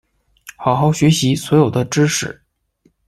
[0.57, 2.41] 好好学习所有的知识